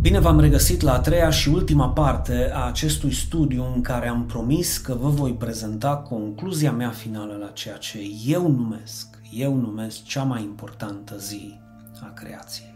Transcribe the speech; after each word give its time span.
Bine 0.00 0.18
v-am 0.18 0.40
regăsit 0.40 0.80
la 0.80 0.92
a 0.92 1.00
treia 1.00 1.30
și 1.30 1.48
ultima 1.48 1.88
parte 1.88 2.50
a 2.52 2.66
acestui 2.66 3.12
studiu 3.12 3.72
în 3.74 3.80
care 3.80 4.08
am 4.08 4.26
promis 4.26 4.78
că 4.78 4.94
vă 4.94 5.08
voi 5.08 5.32
prezenta 5.32 5.96
concluzia 5.96 6.72
mea 6.72 6.90
finală 6.90 7.36
la 7.40 7.46
ceea 7.46 7.76
ce 7.76 7.98
eu 8.26 8.50
numesc, 8.50 9.18
eu 9.32 9.54
numesc 9.54 10.02
cea 10.02 10.22
mai 10.22 10.42
importantă 10.42 11.18
zi 11.18 11.60
a 12.00 12.12
creației. 12.14 12.74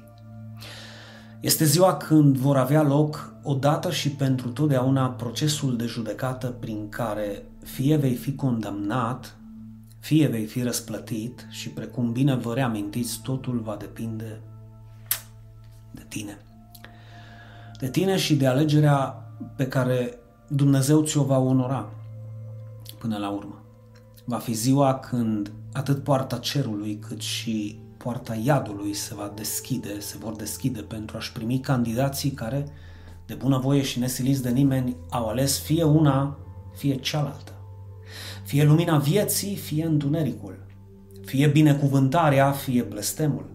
Este 1.40 1.64
ziua 1.64 1.96
când 1.96 2.36
vor 2.36 2.56
avea 2.56 2.82
loc 2.82 3.34
odată 3.42 3.90
și 3.90 4.10
pentru 4.10 4.48
totdeauna 4.48 5.10
procesul 5.10 5.76
de 5.76 5.86
judecată 5.86 6.46
prin 6.46 6.88
care 6.88 7.42
fie 7.62 7.96
vei 7.96 8.14
fi 8.14 8.34
condamnat, 8.34 9.36
fie 9.98 10.26
vei 10.26 10.44
fi 10.44 10.62
răsplătit 10.62 11.46
și 11.50 11.68
precum 11.68 12.12
bine 12.12 12.34
vă 12.34 12.54
reamintiți, 12.54 13.20
totul 13.22 13.60
va 13.60 13.76
depinde 13.76 14.40
de 15.90 16.04
tine 16.08 16.38
de 17.84 17.90
tine 17.90 18.16
și 18.16 18.36
de 18.36 18.46
alegerea 18.46 18.96
pe 19.56 19.68
care 19.68 20.18
Dumnezeu 20.48 21.02
ți-o 21.02 21.22
va 21.22 21.38
onora 21.38 21.92
până 22.98 23.16
la 23.16 23.30
urmă. 23.30 23.62
Va 24.24 24.38
fi 24.38 24.52
ziua 24.52 24.94
când 24.94 25.52
atât 25.72 26.02
poarta 26.02 26.38
cerului 26.38 26.98
cât 26.98 27.20
și 27.20 27.78
poarta 27.96 28.34
iadului 28.34 28.94
se 28.94 29.14
va 29.14 29.32
deschide, 29.34 30.00
se 30.00 30.16
vor 30.18 30.36
deschide 30.36 30.80
pentru 30.80 31.16
a-și 31.16 31.32
primi 31.32 31.60
candidații 31.60 32.30
care, 32.30 32.66
de 33.26 33.34
bunăvoie 33.34 33.82
și 33.82 33.98
nesiliți 33.98 34.42
de 34.42 34.50
nimeni, 34.50 34.96
au 35.10 35.28
ales 35.28 35.58
fie 35.58 35.82
una, 35.82 36.38
fie 36.74 36.94
cealaltă. 36.94 37.52
Fie 38.44 38.64
lumina 38.64 38.98
vieții, 38.98 39.56
fie 39.56 39.84
întunericul. 39.84 40.66
Fie 41.24 41.46
binecuvântarea, 41.46 42.50
fie 42.50 42.82
blestemul. 42.82 43.46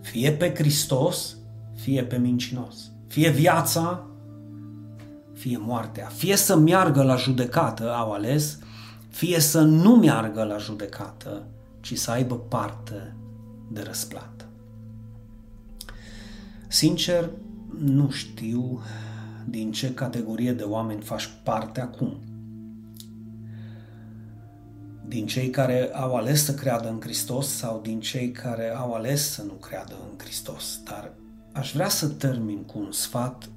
Fie 0.00 0.32
pe 0.32 0.54
Hristos, 0.54 1.36
fie 1.74 2.04
pe 2.04 2.16
mincinos 2.18 2.87
fie 3.08 3.30
viața, 3.30 4.06
fie 5.32 5.58
moartea. 5.58 6.06
Fie 6.06 6.36
să 6.36 6.56
meargă 6.56 7.02
la 7.02 7.16
judecată, 7.16 7.94
au 7.94 8.12
ales, 8.12 8.58
fie 9.08 9.40
să 9.40 9.60
nu 9.60 9.96
meargă 9.96 10.44
la 10.44 10.56
judecată, 10.56 11.46
ci 11.80 11.98
să 11.98 12.10
aibă 12.10 12.36
parte 12.36 13.16
de 13.70 13.82
răsplată. 13.82 14.44
Sincer, 16.68 17.30
nu 17.78 18.10
știu 18.10 18.80
din 19.44 19.72
ce 19.72 19.94
categorie 19.94 20.52
de 20.52 20.62
oameni 20.62 21.02
faci 21.02 21.30
parte 21.42 21.80
acum. 21.80 22.16
Din 25.06 25.26
cei 25.26 25.50
care 25.50 25.90
au 25.92 26.16
ales 26.16 26.44
să 26.44 26.54
creadă 26.54 26.88
în 26.88 27.00
Hristos 27.00 27.48
sau 27.48 27.80
din 27.82 28.00
cei 28.00 28.30
care 28.30 28.74
au 28.76 28.92
ales 28.92 29.30
să 29.30 29.42
nu 29.42 29.52
creadă 29.52 29.94
în 30.10 30.18
Hristos, 30.18 30.80
dar 30.84 31.12
aș 31.58 31.72
vrea 31.72 31.88
să 31.88 32.08
termin 32.08 32.64
cu 32.64 32.78
un 32.78 32.92
sfat 32.92 33.48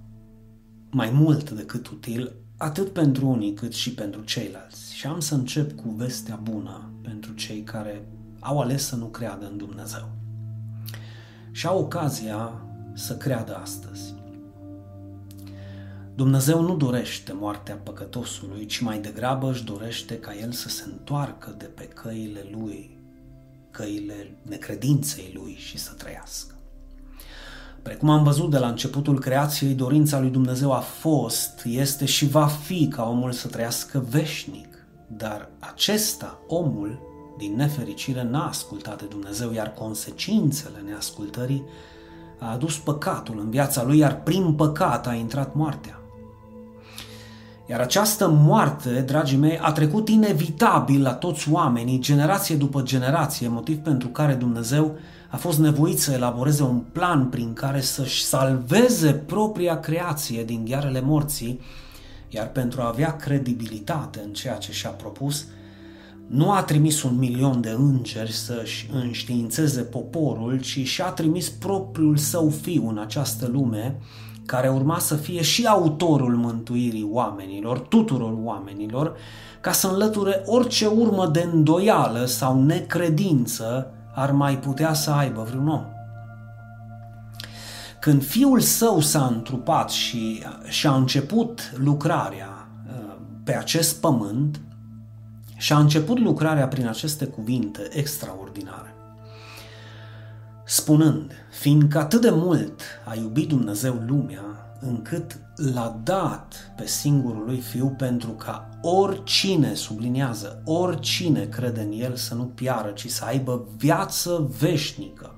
mai 0.89 1.09
mult 1.09 1.51
decât 1.51 1.87
util, 1.87 2.33
atât 2.57 2.93
pentru 2.93 3.27
unii 3.27 3.53
cât 3.53 3.73
și 3.73 3.93
pentru 3.93 4.21
ceilalți. 4.21 4.95
Și 4.95 5.07
am 5.07 5.19
să 5.19 5.35
încep 5.35 5.75
cu 5.75 5.89
vestea 5.89 6.35
bună 6.35 6.91
pentru 7.01 7.33
cei 7.33 7.63
care 7.63 8.05
au 8.39 8.59
ales 8.59 8.85
să 8.85 8.95
nu 8.95 9.05
creadă 9.05 9.45
în 9.45 9.57
Dumnezeu. 9.57 10.09
Și 11.51 11.67
au 11.67 11.79
ocazia 11.79 12.61
să 12.93 13.17
creadă 13.17 13.55
astăzi. 13.55 14.13
Dumnezeu 16.15 16.61
nu 16.61 16.75
dorește 16.75 17.33
moartea 17.33 17.75
păcătosului, 17.75 18.65
ci 18.65 18.79
mai 18.79 18.99
degrabă 18.99 19.49
își 19.51 19.63
dorește 19.63 20.19
ca 20.19 20.35
el 20.35 20.51
să 20.51 20.69
se 20.69 20.83
întoarcă 20.85 21.55
de 21.57 21.65
pe 21.65 21.83
căile 21.83 22.47
lui, 22.51 22.97
căile 23.71 24.37
necredinței 24.41 25.31
lui 25.33 25.55
și 25.59 25.77
să 25.77 25.93
trăiască. 25.93 26.55
Precum 27.81 28.09
am 28.09 28.23
văzut 28.23 28.49
de 28.49 28.57
la 28.57 28.67
începutul 28.67 29.19
creației, 29.19 29.73
dorința 29.73 30.19
lui 30.19 30.29
Dumnezeu 30.29 30.71
a 30.71 30.79
fost, 30.79 31.61
este 31.65 32.05
și 32.05 32.27
va 32.27 32.45
fi 32.45 32.87
ca 32.87 33.09
omul 33.09 33.31
să 33.31 33.47
trăiască 33.47 34.05
veșnic. 34.09 34.67
Dar 35.07 35.49
acesta, 35.59 36.39
omul, 36.47 36.99
din 37.37 37.55
nefericire, 37.55 38.23
n-a 38.23 38.47
ascultat 38.47 38.99
de 38.99 39.05
Dumnezeu, 39.05 39.51
iar 39.51 39.73
consecințele 39.73 40.83
neascultării 40.85 41.63
a 42.39 42.51
adus 42.51 42.77
păcatul 42.77 43.39
în 43.39 43.49
viața 43.49 43.83
lui, 43.83 43.97
iar 43.97 44.21
prin 44.21 44.53
păcat 44.53 45.07
a 45.07 45.13
intrat 45.13 45.53
moartea. 45.53 45.99
Iar 47.69 47.79
această 47.79 48.27
moarte, 48.27 49.01
dragii 49.01 49.37
mei, 49.37 49.59
a 49.59 49.71
trecut 49.71 50.09
inevitabil 50.09 51.01
la 51.01 51.13
toți 51.13 51.51
oamenii, 51.51 51.99
generație 51.99 52.55
după 52.55 52.81
generație, 52.81 53.47
motiv 53.47 53.77
pentru 53.77 54.07
care 54.07 54.33
Dumnezeu 54.33 54.95
a 55.31 55.37
fost 55.37 55.59
nevoit 55.59 55.99
să 55.99 56.11
elaboreze 56.11 56.63
un 56.63 56.79
plan 56.91 57.29
prin 57.29 57.53
care 57.53 57.81
să-și 57.81 58.23
salveze 58.23 59.13
propria 59.13 59.79
creație 59.79 60.43
din 60.43 60.65
ghearele 60.65 61.01
morții, 61.01 61.59
iar 62.29 62.49
pentru 62.49 62.81
a 62.81 62.87
avea 62.87 63.15
credibilitate 63.15 64.21
în 64.25 64.33
ceea 64.33 64.55
ce 64.55 64.71
și-a 64.71 64.89
propus, 64.89 65.45
nu 66.27 66.51
a 66.51 66.63
trimis 66.63 67.03
un 67.03 67.17
milion 67.17 67.61
de 67.61 67.69
îngeri 67.69 68.31
să-și 68.31 68.89
înștiințeze 68.93 69.81
poporul, 69.81 70.59
ci 70.59 70.79
și-a 70.87 71.09
trimis 71.09 71.49
propriul 71.49 72.17
său 72.17 72.49
fiu 72.61 72.89
în 72.89 72.97
această 72.97 73.47
lume, 73.51 73.99
care 74.45 74.69
urma 74.69 74.99
să 74.99 75.15
fie 75.15 75.41
și 75.41 75.65
autorul 75.65 76.35
mântuirii 76.35 77.07
oamenilor, 77.11 77.79
tuturor 77.79 78.33
oamenilor, 78.43 79.15
ca 79.61 79.71
să 79.71 79.87
înlăture 79.87 80.43
orice 80.45 80.85
urmă 80.85 81.27
de 81.27 81.49
îndoială 81.53 82.25
sau 82.25 82.63
necredință 82.63 83.93
ar 84.15 84.31
mai 84.31 84.57
putea 84.57 84.93
să 84.93 85.11
aibă 85.11 85.41
vreun 85.41 85.67
om. 85.67 85.85
Când 87.99 88.23
fiul 88.23 88.59
său 88.59 88.99
s-a 88.99 89.25
întrupat 89.25 89.89
și 89.89 90.43
și-a 90.63 90.93
început 90.95 91.73
lucrarea 91.77 92.67
uh, 92.87 93.15
pe 93.43 93.55
acest 93.55 93.99
pământ, 93.99 94.61
și-a 95.57 95.77
început 95.77 96.19
lucrarea 96.19 96.67
prin 96.67 96.87
aceste 96.87 97.25
cuvinte 97.25 97.87
extraordinare, 97.91 98.93
spunând, 100.65 101.31
fiindcă 101.59 101.99
atât 101.99 102.21
de 102.21 102.29
mult 102.29 102.81
a 103.05 103.15
iubit 103.15 103.47
Dumnezeu 103.47 104.03
lumea, 104.07 104.70
încât 104.81 105.39
l-a 105.73 105.99
dat 106.03 106.73
pe 106.77 106.87
singurul 106.87 107.43
lui 107.45 107.59
fiu 107.59 107.95
pentru 107.97 108.29
ca 108.29 108.69
oricine, 108.81 109.73
subliniază, 109.73 110.61
oricine 110.65 111.45
crede 111.45 111.81
în 111.81 111.91
el 111.99 112.15
să 112.15 112.35
nu 112.35 112.43
piară, 112.43 112.89
ci 112.89 113.09
să 113.09 113.25
aibă 113.25 113.67
viață 113.77 114.49
veșnică. 114.59 115.35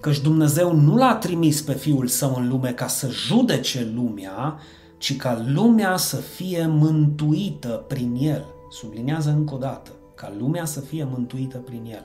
Căci 0.00 0.20
Dumnezeu 0.20 0.74
nu 0.74 0.96
l-a 0.96 1.14
trimis 1.14 1.62
pe 1.62 1.72
Fiul 1.72 2.06
Său 2.06 2.34
în 2.36 2.48
lume 2.48 2.72
ca 2.72 2.86
să 2.86 3.08
judece 3.10 3.92
lumea, 3.94 4.58
ci 4.98 5.16
ca 5.16 5.44
lumea 5.46 5.96
să 5.96 6.16
fie 6.16 6.66
mântuită 6.66 7.84
prin 7.88 8.16
El. 8.20 8.44
Subliniază 8.70 9.30
încă 9.30 9.54
o 9.54 9.58
dată, 9.58 9.90
ca 10.14 10.32
lumea 10.38 10.64
să 10.64 10.80
fie 10.80 11.08
mântuită 11.10 11.58
prin 11.58 11.84
El. 11.90 12.04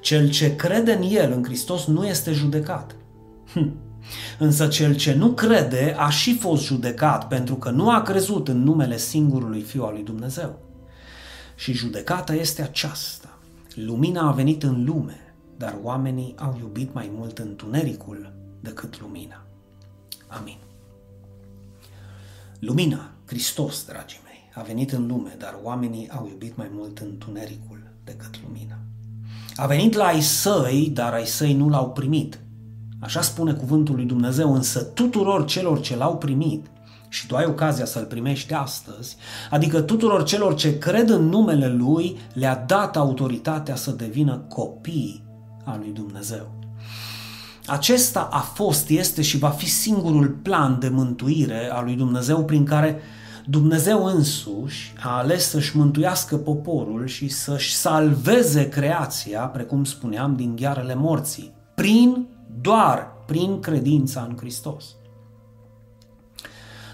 Cel 0.00 0.30
ce 0.30 0.56
crede 0.56 0.92
în 0.92 1.02
El, 1.10 1.32
în 1.32 1.44
Hristos, 1.44 1.86
nu 1.86 2.06
este 2.06 2.32
judecat. 2.32 2.96
Hm. 3.52 3.72
Însă 4.38 4.66
cel 4.66 4.96
ce 4.96 5.14
nu 5.14 5.32
crede 5.32 5.94
a 5.98 6.10
și 6.10 6.38
fost 6.38 6.64
judecat 6.64 7.28
pentru 7.28 7.54
că 7.54 7.70
nu 7.70 7.90
a 7.90 8.02
crezut 8.02 8.48
în 8.48 8.62
numele 8.62 8.96
singurului 8.96 9.60
Fiu 9.60 9.84
al 9.84 9.92
lui 9.92 10.02
Dumnezeu. 10.02 10.58
Și 11.54 11.72
judecata 11.72 12.34
este 12.34 12.62
aceasta. 12.62 13.38
Lumina 13.74 14.28
a 14.28 14.32
venit 14.32 14.62
în 14.62 14.84
lume, 14.84 15.34
dar 15.56 15.78
oamenii 15.82 16.34
au 16.36 16.56
iubit 16.60 16.94
mai 16.94 17.10
mult 17.14 17.38
întunericul 17.38 18.32
decât 18.60 19.00
lumina. 19.00 19.46
Amin. 20.26 20.56
Lumina, 22.58 23.10
Hristos, 23.26 23.84
dragii 23.84 24.20
mei, 24.24 24.50
a 24.54 24.62
venit 24.62 24.92
în 24.92 25.06
lume, 25.06 25.34
dar 25.38 25.58
oamenii 25.62 26.10
au 26.10 26.28
iubit 26.28 26.56
mai 26.56 26.70
mult 26.72 26.98
întunericul 26.98 27.82
decât 28.04 28.42
lumina. 28.42 28.78
A 29.56 29.66
venit 29.66 29.94
la 29.94 30.04
ai 30.04 30.20
săi, 30.20 30.90
dar 30.94 31.12
ai 31.12 31.26
săi 31.26 31.54
nu 31.54 31.68
l-au 31.68 31.90
primit. 31.90 32.38
Așa 33.02 33.20
spune 33.20 33.52
cuvântul 33.52 33.94
lui 33.94 34.04
Dumnezeu, 34.04 34.54
însă 34.54 34.82
tuturor 34.82 35.44
celor 35.44 35.80
ce 35.80 35.96
l-au 35.96 36.16
primit, 36.16 36.66
și 37.08 37.26
tu 37.26 37.36
ai 37.36 37.44
ocazia 37.44 37.84
să-l 37.84 38.04
primești 38.04 38.52
astăzi, 38.52 39.16
adică 39.50 39.80
tuturor 39.80 40.24
celor 40.24 40.54
ce 40.54 40.78
cred 40.78 41.08
în 41.10 41.28
numele 41.28 41.68
Lui, 41.68 42.16
le-a 42.32 42.64
dat 42.66 42.96
autoritatea 42.96 43.74
să 43.74 43.90
devină 43.90 44.44
copii 44.48 45.22
al 45.64 45.78
lui 45.78 45.92
Dumnezeu. 45.92 46.50
Acesta 47.66 48.28
a 48.32 48.38
fost, 48.38 48.88
este 48.88 49.22
și 49.22 49.38
va 49.38 49.48
fi 49.48 49.68
singurul 49.68 50.28
plan 50.28 50.78
de 50.78 50.88
mântuire 50.88 51.70
al 51.72 51.84
lui 51.84 51.94
Dumnezeu 51.94 52.44
prin 52.44 52.64
care 52.64 53.00
Dumnezeu 53.46 54.04
însuși 54.04 54.92
a 55.02 55.16
ales 55.16 55.48
să-și 55.48 55.76
mântuiască 55.76 56.36
poporul 56.36 57.06
și 57.06 57.28
să-și 57.28 57.74
salveze 57.74 58.68
creația, 58.68 59.40
precum 59.40 59.84
spuneam, 59.84 60.36
din 60.36 60.56
ghearele 60.56 60.94
morții, 60.94 61.52
prin 61.74 62.26
doar 62.60 63.12
prin 63.26 63.60
credința 63.60 64.26
în 64.28 64.36
Hristos. 64.36 64.84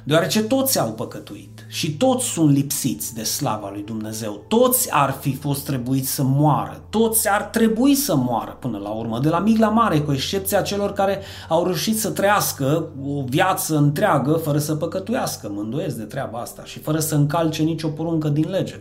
deoarece 0.05 0.43
toți 0.43 0.79
au 0.79 0.93
păcătuit 0.93 1.67
și 1.69 1.97
toți 1.97 2.27
sunt 2.27 2.55
lipsiți 2.55 3.15
de 3.15 3.23
slava 3.23 3.71
lui 3.71 3.83
Dumnezeu. 3.83 4.45
Toți 4.49 4.93
ar 4.93 5.11
fi 5.21 5.35
fost 5.35 5.65
trebuiți 5.65 6.15
să 6.15 6.23
moară, 6.23 6.83
toți 6.91 7.29
ar 7.29 7.43
trebui 7.43 7.95
să 7.95 8.17
moară 8.17 8.57
până 8.61 8.79
la 8.79 8.89
urmă, 8.89 9.19
de 9.19 9.29
la 9.29 9.39
mic 9.39 9.59
la 9.59 9.69
mare, 9.69 10.01
cu 10.01 10.13
excepția 10.13 10.63
celor 10.63 10.93
care 10.93 11.21
au 11.49 11.65
reușit 11.65 11.99
să 11.99 12.11
trăiască 12.11 12.89
o 13.05 13.23
viață 13.23 13.77
întreagă 13.77 14.33
fără 14.33 14.59
să 14.59 14.75
păcătuiască, 14.75 15.49
mânduiesc 15.51 15.97
de 15.97 16.05
treaba 16.05 16.39
asta 16.39 16.65
și 16.65 16.79
fără 16.79 16.99
să 16.99 17.15
încalce 17.15 17.63
nicio 17.63 17.89
poruncă 17.89 18.29
din 18.29 18.51
lege. 18.51 18.81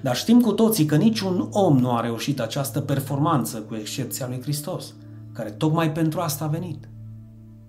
Dar 0.00 0.16
știm 0.16 0.40
cu 0.40 0.52
toții 0.52 0.84
că 0.84 0.96
niciun 0.96 1.48
om 1.52 1.78
nu 1.78 1.90
a 1.90 2.00
reușit 2.00 2.40
această 2.40 2.80
performanță, 2.80 3.58
cu 3.58 3.74
excepția 3.74 4.26
lui 4.28 4.40
Hristos, 4.42 4.94
care 5.36 5.50
tocmai 5.50 5.92
pentru 5.92 6.20
asta 6.20 6.44
a 6.44 6.48
venit. 6.48 6.88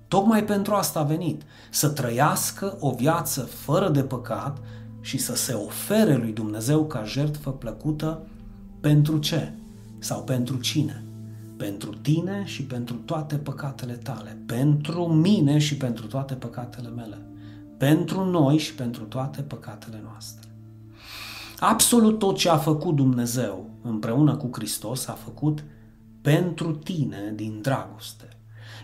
Tocmai 0.07 0.43
pentru 0.43 0.73
asta 0.73 0.99
a 0.99 1.03
venit, 1.03 1.41
să 1.71 1.89
trăiască 1.89 2.77
o 2.79 2.91
viață 2.91 3.41
fără 3.41 3.89
de 3.89 4.03
păcat 4.03 4.57
și 5.01 5.17
să 5.17 5.35
se 5.35 5.53
ofere 5.53 6.15
lui 6.15 6.31
Dumnezeu 6.31 6.85
ca 6.85 7.03
jertfă 7.03 7.49
plăcută 7.49 8.21
pentru 8.79 9.17
ce? 9.17 9.53
Sau 9.99 10.23
pentru 10.23 10.57
cine? 10.57 11.03
Pentru 11.57 11.93
tine 11.93 12.43
și 12.45 12.63
pentru 12.63 12.95
toate 12.95 13.35
păcatele 13.35 13.93
tale, 13.93 14.37
pentru 14.45 15.05
mine 15.05 15.57
și 15.57 15.77
pentru 15.77 16.05
toate 16.05 16.33
păcatele 16.33 16.89
mele, 16.89 17.21
pentru 17.77 18.25
noi 18.25 18.57
și 18.57 18.73
pentru 18.73 19.03
toate 19.03 19.41
păcatele 19.41 20.01
noastre. 20.03 20.49
Absolut 21.59 22.19
tot 22.19 22.37
ce 22.37 22.49
a 22.49 22.57
făcut 22.57 22.95
Dumnezeu 22.95 23.69
împreună 23.81 24.35
cu 24.35 24.49
Hristos 24.51 25.07
a 25.07 25.13
făcut 25.13 25.63
pentru 26.21 26.71
tine 26.71 27.33
din 27.35 27.59
dragoste. 27.61 28.27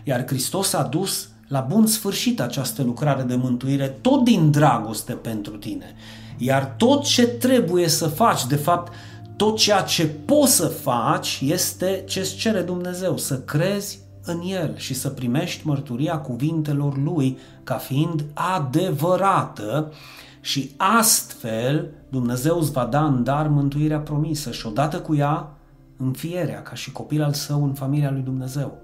Iar 0.04 0.26
Hristos 0.26 0.72
a 0.72 0.82
dus 0.82 1.28
la 1.48 1.60
bun 1.60 1.86
sfârșit 1.86 2.40
această 2.40 2.82
lucrare 2.82 3.22
de 3.22 3.34
mântuire 3.34 3.88
tot 3.88 4.24
din 4.24 4.50
dragoste 4.50 5.12
pentru 5.12 5.56
tine. 5.56 5.94
Iar 6.36 6.74
tot 6.76 7.04
ce 7.04 7.26
trebuie 7.26 7.88
să 7.88 8.06
faci, 8.08 8.46
de 8.46 8.56
fapt, 8.56 8.92
tot 9.36 9.56
ceea 9.56 9.80
ce 9.80 10.06
poți 10.06 10.54
să 10.54 10.66
faci 10.66 11.40
este 11.44 12.02
ce 12.06 12.20
îți 12.20 12.34
cere 12.34 12.60
Dumnezeu, 12.60 13.16
să 13.16 13.40
crezi 13.40 13.98
în 14.24 14.40
El 14.40 14.76
și 14.76 14.94
să 14.94 15.08
primești 15.08 15.66
mărturia 15.66 16.16
cuvintelor 16.16 16.98
Lui 16.98 17.38
ca 17.64 17.74
fiind 17.74 18.24
adevărată 18.34 19.92
și 20.40 20.70
astfel 20.76 21.90
Dumnezeu 22.08 22.58
îți 22.58 22.72
va 22.72 22.84
da 22.84 23.04
în 23.04 23.22
dar 23.22 23.48
mântuirea 23.48 23.98
promisă 23.98 24.50
și 24.50 24.66
odată 24.66 25.00
cu 25.00 25.14
ea 25.14 25.48
înfierea 25.96 26.62
ca 26.62 26.74
și 26.74 26.92
copil 26.92 27.22
al 27.22 27.32
său 27.32 27.64
în 27.64 27.74
familia 27.74 28.10
lui 28.10 28.22
Dumnezeu. 28.22 28.78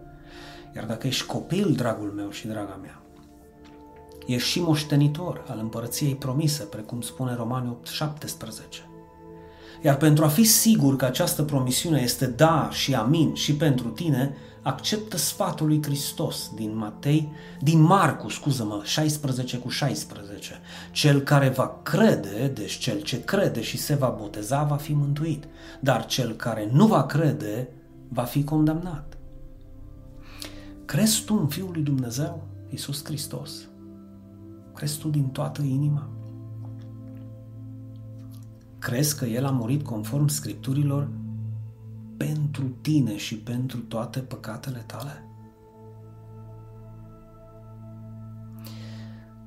Iar 0.75 0.85
dacă 0.85 1.07
ești 1.07 1.27
copil, 1.27 1.73
dragul 1.73 2.11
meu 2.11 2.31
și 2.31 2.47
draga 2.47 2.79
mea, 2.83 3.03
ești 4.27 4.49
și 4.49 4.61
moștenitor 4.61 5.45
al 5.49 5.59
împărăției 5.59 6.15
promise, 6.15 6.65
precum 6.65 7.01
spune 7.01 7.35
Romani 7.35 7.69
8, 7.69 7.87
17. 7.87 8.90
Iar 9.83 9.97
pentru 9.97 10.25
a 10.25 10.29
fi 10.29 10.45
sigur 10.45 10.97
că 10.97 11.05
această 11.05 11.43
promisiune 11.43 12.01
este 12.01 12.27
da 12.27 12.69
și 12.73 12.95
amin 12.95 13.35
și 13.35 13.55
pentru 13.55 13.89
tine, 13.89 14.35
acceptă 14.63 15.17
sfatul 15.17 15.67
lui 15.67 15.83
Hristos 15.83 16.51
din 16.55 16.77
Matei, 16.77 17.33
din 17.61 17.81
Marcu, 17.81 18.29
scuză-mă, 18.29 18.81
16 18.85 19.59
cu 19.59 19.69
16. 19.69 20.61
Cel 20.91 21.21
care 21.21 21.49
va 21.49 21.81
crede, 21.83 22.51
deci 22.55 22.79
cel 22.79 23.01
ce 23.01 23.25
crede 23.25 23.63
și 23.63 23.79
se 23.79 23.95
va 23.95 24.17
boteza, 24.21 24.63
va 24.63 24.77
fi 24.77 24.93
mântuit, 24.93 25.45
dar 25.81 26.07
cel 26.07 26.33
care 26.33 26.69
nu 26.73 26.87
va 26.87 27.07
crede, 27.07 27.69
va 28.09 28.23
fi 28.23 28.45
condamnat. 28.45 29.19
Crezi 30.85 31.25
tu 31.25 31.39
în 31.41 31.47
Fiul 31.47 31.71
lui 31.73 31.83
Dumnezeu, 31.83 32.47
Iisus 32.71 33.05
Hristos? 33.05 33.69
Crezi 34.75 34.99
tu 34.99 35.09
din 35.09 35.27
toată 35.27 35.63
inima? 35.63 36.20
Crezi 38.81 39.17
că 39.17 39.25
El 39.25 39.45
a 39.45 39.51
murit 39.51 39.85
conform 39.85 40.27
Scripturilor 40.27 41.09
pentru 42.17 42.65
tine 42.81 43.17
și 43.17 43.37
pentru 43.37 43.79
toate 43.79 44.21
păcatele 44.21 44.85
tale? 44.87 45.25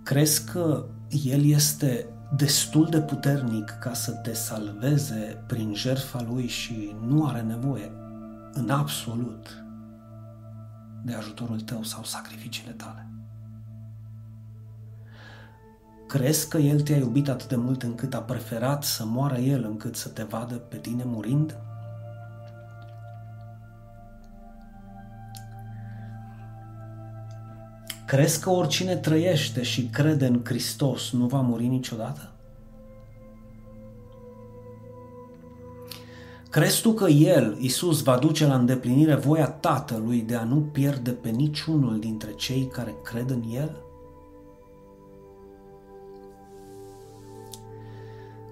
Crezi 0.03 0.51
că 0.51 0.85
El 1.23 1.45
este 1.45 2.05
destul 2.35 2.87
de 2.89 3.01
puternic 3.01 3.69
ca 3.79 3.93
să 3.93 4.11
te 4.11 4.33
salveze 4.33 5.43
prin 5.47 5.73
jertfa 5.73 6.21
Lui 6.21 6.47
și 6.47 6.95
nu 7.05 7.25
are 7.25 7.41
nevoie 7.41 7.91
în 8.51 8.69
absolut 8.69 9.63
de 11.03 11.13
ajutorul 11.13 11.61
tău 11.61 11.83
sau 11.83 12.03
sacrificiile 12.03 12.71
tale? 12.71 13.12
Crezi 16.07 16.49
că 16.49 16.57
El 16.57 16.81
te-a 16.81 16.97
iubit 16.97 17.29
atât 17.29 17.47
de 17.47 17.55
mult 17.55 17.83
încât 17.83 18.13
a 18.13 18.19
preferat 18.19 18.83
să 18.83 19.05
moară 19.05 19.37
El 19.37 19.63
încât 19.63 19.95
să 19.95 20.09
te 20.09 20.23
vadă 20.23 20.55
pe 20.55 20.77
tine 20.77 21.03
murind? 21.05 21.57
Crezi 28.05 28.41
că 28.41 28.49
oricine 28.49 28.95
trăiește 28.95 29.61
și 29.61 29.85
crede 29.85 30.25
în 30.25 30.41
Hristos 30.43 31.11
nu 31.11 31.25
va 31.25 31.41
muri 31.41 31.67
niciodată? 31.67 32.31
Crezi 36.49 36.81
tu 36.81 36.93
că 36.93 37.09
El, 37.09 37.57
Isus, 37.59 38.03
va 38.03 38.17
duce 38.17 38.45
la 38.45 38.55
îndeplinire 38.55 39.15
voia 39.15 39.47
Tatălui 39.47 40.21
de 40.21 40.35
a 40.35 40.43
nu 40.43 40.55
pierde 40.55 41.11
pe 41.11 41.29
niciunul 41.29 41.99
dintre 41.99 42.31
cei 42.31 42.67
care 42.67 42.95
cred 43.03 43.29
în 43.29 43.43
El? 43.53 43.83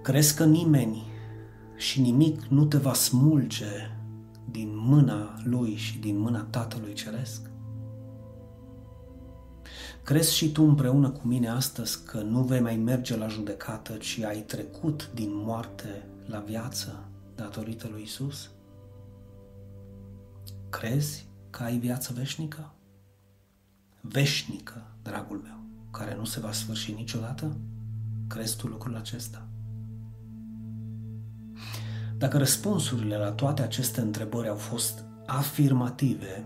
Crezi 0.02 0.36
că 0.36 0.46
nimeni 0.46 1.04
și 1.76 2.02
nimic 2.02 2.44
nu 2.46 2.66
te 2.66 2.78
va 2.78 2.94
smulge 2.94 3.92
din 4.52 4.70
mâna 4.74 5.42
Lui 5.44 5.76
și 5.76 5.98
din 5.98 6.18
mâna 6.20 6.44
Tatălui 6.44 6.94
Ceresc? 6.94 7.50
Crezi 10.04 10.36
și 10.36 10.52
tu 10.52 10.64
împreună 10.64 11.10
cu 11.10 11.28
mine 11.28 11.50
astăzi 11.50 12.06
că 12.06 12.22
nu 12.22 12.44
vei 12.44 12.60
mai 12.60 12.76
merge 12.76 13.18
la 13.18 13.28
judecată, 13.28 13.94
ci 13.94 14.20
ai 14.20 14.40
trecut 14.42 15.10
din 15.14 15.30
moarte 15.34 16.08
la 16.26 16.40
viață 16.40 17.06
datorită 17.36 17.88
lui 17.92 18.02
Isus? 18.02 18.50
Crezi 20.70 21.28
că 21.50 21.64
ai 21.64 21.78
viață 21.78 22.14
veșnică? 22.14 22.74
Veșnică, 24.02 24.86
dragul 25.04 25.38
meu, 25.38 25.60
care 25.92 26.16
nu 26.16 26.26
se 26.26 26.40
va 26.40 26.52
sfârși 26.52 26.92
niciodată? 26.92 27.58
Crezi 28.28 28.58
tu 28.58 28.68
lucrul 28.68 28.96
acesta? 28.96 29.51
Dacă 32.22 32.38
răspunsurile 32.38 33.18
la 33.18 33.32
toate 33.32 33.62
aceste 33.62 34.02
întrebări 34.02 34.48
au 34.48 34.56
fost 34.56 35.04
afirmative, 35.26 36.46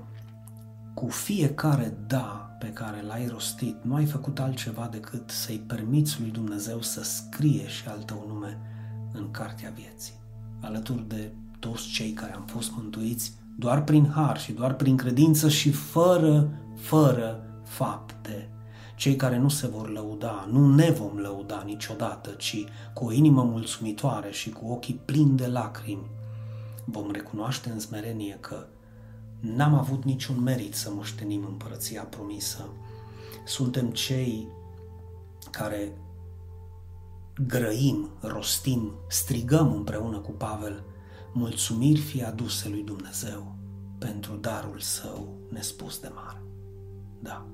cu 0.94 1.08
fiecare 1.08 1.98
da 2.08 2.56
pe 2.60 2.68
care 2.68 3.02
l-ai 3.02 3.28
rostit, 3.28 3.76
nu 3.84 3.96
ai 3.96 4.06
făcut 4.06 4.40
altceva 4.40 4.90
decât 4.92 5.30
să-i 5.30 5.64
permiți 5.68 6.20
lui 6.20 6.30
Dumnezeu 6.30 6.82
să 6.82 7.04
scrie 7.04 7.68
și 7.68 7.88
al 7.88 8.04
tău 8.04 8.26
nume 8.28 8.58
în 9.14 9.32
cartea 9.32 9.74
vieții, 9.76 10.14
alături 10.62 11.08
de 11.08 11.32
toți 11.60 11.88
cei 11.88 12.12
care 12.12 12.34
am 12.34 12.46
fost 12.46 12.72
mântuiți 12.76 13.34
doar 13.58 13.84
prin 13.84 14.12
har 14.12 14.40
și 14.40 14.52
doar 14.52 14.74
prin 14.74 14.98
credință 14.98 15.50
și 15.50 15.72
fără, 15.72 16.50
fără 16.76 17.44
fapte. 17.64 18.50
Cei 18.96 19.16
care 19.16 19.38
nu 19.38 19.50
se 19.50 19.68
vor 19.68 19.90
lăuda, 19.90 20.48
nu 20.52 20.74
ne 20.74 20.90
vom 20.90 21.18
lăuda 21.18 21.64
niciodată, 21.66 22.30
ci 22.30 22.66
cu 22.94 23.06
o 23.06 23.12
inimă 23.12 23.44
mulțumitoare 23.44 24.32
și 24.32 24.50
cu 24.50 24.72
ochii 24.72 25.02
plini 25.06 25.38
de 25.38 25.48
lacrimi, 25.48 26.10
vom 26.86 27.12
recunoaște 27.12 27.70
în 27.70 27.80
smerenie 27.80 28.38
că 28.40 28.68
N-am 29.54 29.74
avut 29.74 30.04
niciun 30.04 30.44
merit 30.44 30.76
să 30.76 30.92
moștenim 30.94 31.46
împărăția 31.46 32.04
promisă. 32.04 32.70
Suntem 33.46 33.90
cei 33.90 34.48
care 35.52 35.98
grăim, 37.48 38.10
rostim, 38.22 38.92
strigăm 39.10 39.72
împreună 39.74 40.18
cu 40.18 40.32
Pavel, 40.32 40.84
mulțumiri 41.34 42.00
fie 42.00 42.24
aduse 42.24 42.70
lui 42.70 42.84
Dumnezeu 42.84 43.56
pentru 43.98 44.36
darul 44.36 44.80
său 44.80 45.38
nespus 45.50 46.00
de 46.00 46.12
mare. 46.14 46.42
Da. 47.20 47.46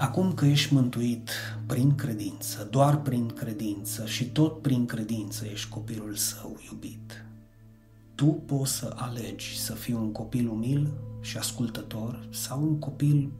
Acum 0.00 0.34
că 0.34 0.44
ești 0.44 0.74
mântuit 0.74 1.30
prin 1.66 1.94
credință, 1.94 2.68
doar 2.70 3.00
prin 3.00 3.26
credință 3.26 4.06
și 4.06 4.24
tot 4.24 4.62
prin 4.62 4.86
credință 4.86 5.44
ești 5.44 5.68
copilul 5.68 6.14
său 6.14 6.56
iubit, 6.70 7.24
tu 8.14 8.26
poți 8.26 8.72
să 8.72 8.92
alegi 8.96 9.58
să 9.58 9.72
fii 9.72 9.94
un 9.94 10.12
copil 10.12 10.48
umil 10.48 10.92
și 11.20 11.38
ascultător 11.38 12.28
sau 12.30 12.62
un 12.62 12.78
copil 12.78 13.32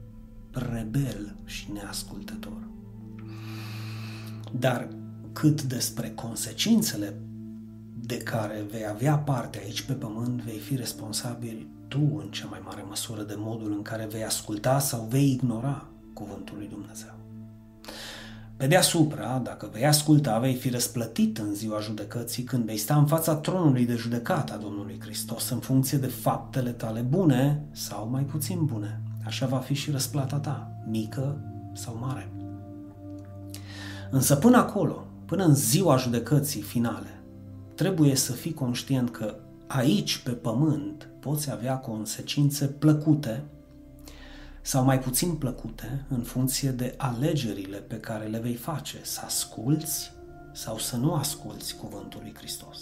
rebel 0.51 1.35
și 1.45 1.71
neascultător. 1.71 2.67
Dar 4.51 4.87
cât 5.33 5.61
despre 5.61 6.09
consecințele 6.09 7.19
de 7.99 8.17
care 8.17 8.65
vei 8.71 8.87
avea 8.87 9.17
parte 9.17 9.59
aici 9.63 9.81
pe 9.81 9.93
pământ, 9.93 10.41
vei 10.41 10.57
fi 10.57 10.75
responsabil 10.75 11.67
tu 11.87 12.17
în 12.17 12.27
cea 12.31 12.47
mai 12.47 12.61
mare 12.63 12.85
măsură 12.87 13.23
de 13.23 13.35
modul 13.37 13.71
în 13.71 13.81
care 13.81 14.07
vei 14.11 14.23
asculta 14.23 14.79
sau 14.79 15.07
vei 15.09 15.31
ignora 15.31 15.87
cuvântul 16.19 16.57
lui 16.57 16.67
Dumnezeu. 16.67 17.13
Pe 18.57 18.67
deasupra, 18.67 19.41
dacă 19.43 19.69
vei 19.71 19.85
asculta, 19.85 20.39
vei 20.39 20.55
fi 20.55 20.69
răsplătit 20.69 21.37
în 21.37 21.53
ziua 21.53 21.79
judecății 21.79 22.43
când 22.43 22.65
vei 22.65 22.77
sta 22.77 22.95
în 22.95 23.05
fața 23.05 23.35
tronului 23.35 23.85
de 23.85 23.95
judecată 23.95 24.53
a 24.53 24.57
Domnului 24.57 24.99
Hristos 24.99 25.49
în 25.49 25.59
funcție 25.59 25.97
de 25.97 26.07
faptele 26.07 26.71
tale 26.71 26.99
bune 27.01 27.63
sau 27.71 28.09
mai 28.11 28.23
puțin 28.23 28.65
bune. 28.65 29.01
Așa 29.25 29.45
va 29.45 29.57
fi 29.57 29.73
și 29.73 29.91
răsplata 29.91 30.37
ta, 30.37 30.71
mică 30.89 31.41
sau 31.73 31.97
mare. 32.01 32.31
Însă 34.11 34.35
până 34.35 34.57
acolo, 34.57 35.05
până 35.25 35.43
în 35.43 35.55
ziua 35.55 35.97
judecății 35.97 36.61
finale, 36.61 37.21
trebuie 37.75 38.15
să 38.15 38.31
fii 38.31 38.53
conștient 38.53 39.09
că 39.09 39.35
aici, 39.67 40.17
pe 40.17 40.31
pământ, 40.31 41.09
poți 41.19 41.51
avea 41.51 41.77
consecințe 41.77 42.65
plăcute 42.65 43.43
sau 44.61 44.83
mai 44.83 44.99
puțin 44.99 45.35
plăcute 45.35 46.05
în 46.09 46.21
funcție 46.21 46.69
de 46.69 46.93
alegerile 46.97 47.77
pe 47.77 47.99
care 47.99 48.25
le 48.25 48.39
vei 48.39 48.55
face, 48.55 48.99
să 49.01 49.21
asculți 49.25 50.11
sau 50.53 50.77
să 50.77 50.95
nu 50.95 51.13
asculți 51.13 51.75
cuvântul 51.75 52.19
lui 52.21 52.35
Hristos. 52.37 52.79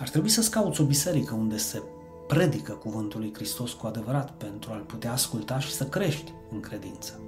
Ar 0.00 0.08
trebui 0.08 0.28
să-ți 0.28 0.50
cauți 0.50 0.80
o 0.80 0.84
biserică 0.84 1.34
unde 1.34 1.56
se 1.56 1.82
predică 2.26 2.72
cuvântul 2.72 3.20
lui 3.20 3.34
Hristos 3.34 3.72
cu 3.72 3.86
adevărat 3.86 4.30
pentru 4.30 4.72
a-l 4.72 4.80
putea 4.80 5.12
asculta 5.12 5.58
și 5.58 5.72
să 5.72 5.84
crești 5.86 6.32
în 6.50 6.60
credință. 6.60 7.20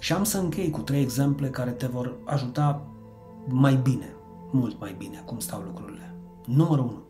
Și 0.00 0.12
am 0.12 0.24
să 0.24 0.38
închei 0.38 0.70
cu 0.70 0.80
trei 0.80 1.02
exemple 1.02 1.48
care 1.50 1.70
te 1.70 1.86
vor 1.86 2.16
ajuta 2.24 2.86
mai 3.46 3.74
bine, 3.74 4.14
mult 4.52 4.80
mai 4.80 4.94
bine, 4.98 5.22
cum 5.24 5.38
stau 5.38 5.60
lucrurile. 5.60 6.14
Numărul 6.46 6.84
1. 6.84 7.02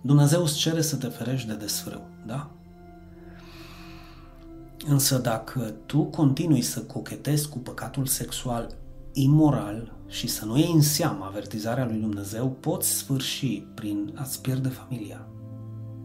Dumnezeu 0.00 0.42
îți 0.42 0.56
cere 0.56 0.80
să 0.80 0.96
te 0.96 1.06
ferești 1.06 1.48
de 1.48 1.54
desfrâu, 1.54 2.08
da? 2.26 2.50
Însă 4.86 5.18
dacă 5.18 5.74
tu 5.86 6.02
continui 6.02 6.62
să 6.62 6.80
cochetezi 6.80 7.48
cu 7.48 7.58
păcatul 7.58 8.06
sexual 8.06 8.76
imoral 9.12 9.92
și 10.06 10.26
să 10.26 10.44
nu 10.44 10.58
iei 10.58 10.72
în 10.74 10.82
seamă 10.82 11.24
avertizarea 11.24 11.86
lui 11.86 11.98
Dumnezeu, 11.98 12.50
poți 12.50 12.88
sfârși 12.88 13.62
prin 13.74 14.12
a-ți 14.14 14.40
pierde 14.40 14.68
familia, 14.68 15.26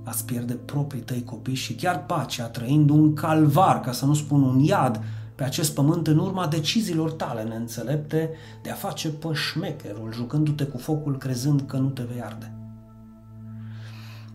a-ți 0.04 0.26
pierde 0.26 0.54
proprii 0.54 1.02
tăi 1.02 1.24
copii 1.24 1.54
și 1.54 1.76
chiar 1.76 2.06
pacea, 2.06 2.48
trăind 2.48 2.90
un 2.90 3.14
calvar, 3.14 3.80
ca 3.80 3.92
să 3.92 4.06
nu 4.06 4.14
spun 4.14 4.44
un 4.44 4.60
iad, 4.60 5.04
pe 5.36 5.44
acest 5.44 5.74
pământ 5.74 6.08
în 6.08 6.18
urma 6.18 6.48
deciziilor 6.48 7.12
tale 7.12 7.44
neînțelepte 7.44 8.30
de 8.62 8.70
a 8.70 8.76
face 8.76 9.10
pășmecherul, 9.10 10.14
jucându-te 10.14 10.64
cu 10.64 10.78
focul 10.78 11.18
crezând 11.18 11.62
că 11.62 11.78
nu 11.78 11.90
te 11.90 12.04
vei 12.04 12.22
arde. 12.24 12.63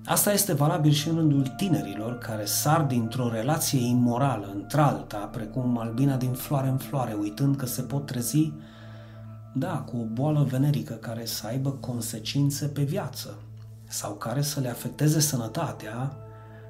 Asta 0.08 0.32
este 0.32 0.52
valabil 0.52 0.92
și 0.92 1.08
în 1.08 1.14
rândul 1.14 1.46
tinerilor 1.46 2.18
care 2.18 2.44
sar 2.44 2.82
dintr-o 2.82 3.30
relație 3.30 3.86
imorală 3.86 4.50
într-alta, 4.54 5.16
precum 5.18 5.78
albina 5.78 6.16
din 6.16 6.32
floare 6.32 6.68
în 6.68 6.76
floare, 6.76 7.12
uitând 7.12 7.56
că 7.56 7.66
se 7.66 7.82
pot 7.82 8.06
trezi, 8.06 8.52
da, 9.54 9.78
cu 9.78 9.96
o 9.96 10.04
boală 10.04 10.46
venerică 10.50 10.94
care 10.94 11.24
să 11.24 11.46
aibă 11.46 11.70
consecințe 11.70 12.66
pe 12.66 12.82
viață 12.82 13.38
sau 13.88 14.12
care 14.12 14.42
să 14.42 14.60
le 14.60 14.68
afecteze 14.68 15.20
sănătatea 15.20 16.16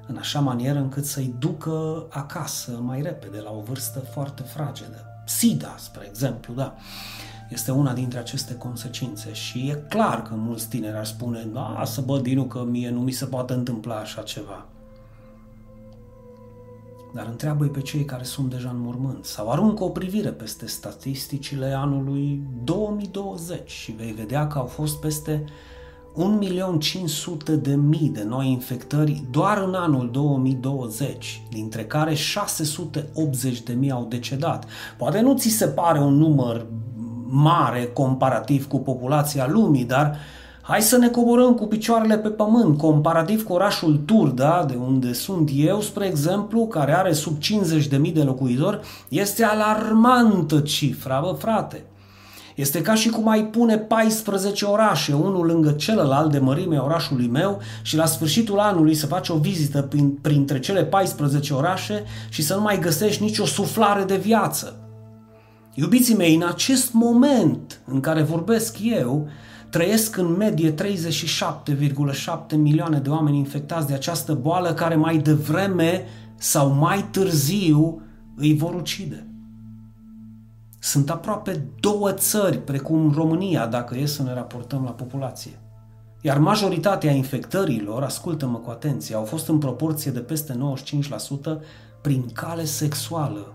în 0.07 0.17
așa 0.17 0.39
manieră 0.39 0.79
încât 0.79 1.05
să-i 1.05 1.35
ducă 1.39 2.05
acasă 2.09 2.71
mai 2.71 3.01
repede, 3.01 3.39
la 3.39 3.51
o 3.51 3.61
vârstă 3.61 3.99
foarte 3.99 4.41
fragedă. 4.41 5.05
SIDA, 5.25 5.75
spre 5.77 6.05
exemplu, 6.07 6.53
da 6.53 6.75
este 7.49 7.71
una 7.71 7.93
dintre 7.93 8.19
aceste 8.19 8.55
consecințe 8.55 9.33
și 9.33 9.69
e 9.69 9.85
clar 9.89 10.21
că 10.21 10.33
mulți 10.35 10.69
tineri 10.69 10.97
ar 10.97 11.05
spune 11.05 11.49
da, 11.53 11.81
să 11.85 12.01
bă, 12.01 12.19
Dinu, 12.19 12.43
că 12.43 12.63
mie 12.63 12.89
nu 12.89 12.99
mi 12.99 13.11
se 13.11 13.25
poate 13.25 13.53
întâmpla 13.53 13.95
așa 13.95 14.21
ceva. 14.21 14.65
Dar 17.13 17.27
întreabă 17.27 17.65
pe 17.65 17.81
cei 17.81 18.05
care 18.05 18.23
sunt 18.23 18.49
deja 18.49 18.69
în 18.69 18.79
mormânt 18.79 19.25
sau 19.25 19.51
aruncă 19.51 19.83
o 19.83 19.89
privire 19.89 20.29
peste 20.29 20.67
statisticile 20.67 21.73
anului 21.73 22.41
2020 22.63 23.69
și 23.71 23.91
vei 23.91 24.11
vedea 24.11 24.47
că 24.47 24.57
au 24.57 24.65
fost 24.65 24.99
peste 24.99 25.43
1.500.000 26.15 27.61
de 27.61 27.75
mii 27.75 28.09
de 28.09 28.23
noi 28.23 28.51
infectări 28.51 29.23
doar 29.31 29.57
în 29.57 29.73
anul 29.73 30.11
2020, 30.11 31.43
dintre 31.49 31.85
care 31.85 32.13
680 32.13 33.61
de 33.61 33.73
mii 33.73 33.91
au 33.91 34.05
decedat. 34.09 34.65
Poate 34.97 35.19
nu 35.19 35.37
ți 35.37 35.49
se 35.49 35.67
pare 35.67 35.99
un 35.99 36.13
număr 36.13 36.65
mare 37.29 37.89
comparativ 37.93 38.67
cu 38.67 38.79
populația 38.79 39.47
lumii, 39.47 39.85
dar 39.85 40.17
hai 40.61 40.81
să 40.81 40.97
ne 40.97 41.07
coborăm 41.07 41.53
cu 41.53 41.67
picioarele 41.67 42.17
pe 42.17 42.29
pământ, 42.29 42.77
comparativ 42.77 43.43
cu 43.43 43.53
orașul 43.53 44.01
Turda, 44.05 44.65
de 44.67 44.75
unde 44.75 45.13
sunt 45.13 45.49
eu, 45.53 45.81
spre 45.81 46.05
exemplu, 46.05 46.67
care 46.67 46.97
are 46.97 47.13
sub 47.13 47.37
50.000 47.37 48.13
de 48.13 48.23
locuitori, 48.23 48.79
este 49.07 49.43
alarmantă 49.43 50.59
cifra, 50.59 51.19
bă 51.19 51.35
frate. 51.37 51.83
Este 52.55 52.81
ca 52.81 52.93
și 52.95 53.09
cum 53.09 53.27
ai 53.27 53.45
pune 53.45 53.77
14 53.77 54.65
orașe, 54.65 55.13
unul 55.13 55.45
lângă 55.45 55.71
celălalt 55.71 56.31
de 56.31 56.39
mărime 56.39 56.77
orașului 56.77 57.27
meu 57.27 57.59
și 57.81 57.95
la 57.95 58.05
sfârșitul 58.05 58.59
anului 58.59 58.95
să 58.95 59.05
faci 59.05 59.29
o 59.29 59.37
vizită 59.37 59.81
prin, 59.81 60.09
printre 60.09 60.59
cele 60.59 60.83
14 60.83 61.53
orașe 61.53 62.03
și 62.29 62.41
să 62.41 62.55
nu 62.55 62.61
mai 62.61 62.79
găsești 62.79 63.23
nicio 63.23 63.45
suflare 63.45 64.03
de 64.03 64.15
viață. 64.15 64.78
Iubiții 65.79 66.15
mei, 66.15 66.35
în 66.35 66.43
acest 66.43 66.93
moment 66.93 67.81
în 67.85 67.99
care 67.99 68.21
vorbesc 68.21 68.77
eu, 68.81 69.27
trăiesc 69.69 70.17
în 70.17 70.31
medie 70.31 70.73
37,7 70.73 72.55
milioane 72.55 72.99
de 72.99 73.09
oameni 73.09 73.37
infectați 73.37 73.87
de 73.87 73.93
această 73.93 74.33
boală 74.33 74.73
care 74.73 74.95
mai 74.95 75.17
devreme 75.17 76.05
sau 76.35 76.69
mai 76.69 77.07
târziu 77.11 78.01
îi 78.35 78.57
vor 78.57 78.73
ucide. 78.73 79.27
Sunt 80.79 81.09
aproape 81.09 81.65
două 81.79 82.11
țări, 82.11 82.57
precum 82.57 83.11
România, 83.15 83.67
dacă 83.67 83.97
e 83.97 84.05
să 84.05 84.23
ne 84.23 84.33
raportăm 84.33 84.83
la 84.83 84.91
populație. 84.91 85.59
Iar 86.21 86.37
majoritatea 86.37 87.11
infectărilor, 87.11 88.03
ascultă-mă 88.03 88.57
cu 88.57 88.69
atenție, 88.69 89.15
au 89.15 89.23
fost 89.23 89.47
în 89.47 89.57
proporție 89.57 90.11
de 90.11 90.19
peste 90.19 90.59
95% 91.57 91.61
prin 92.01 92.25
cale 92.33 92.63
sexuală, 92.63 93.53